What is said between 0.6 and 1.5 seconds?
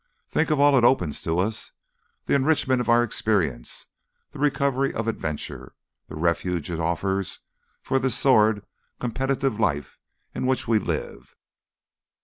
it opens out to